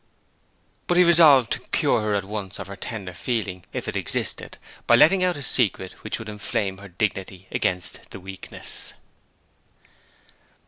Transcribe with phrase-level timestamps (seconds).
[0.87, 5.23] But he resolved to cure at once her tender feeling, if it existed, by letting
[5.23, 8.93] out a secret which would inflame her dignity against the weakness.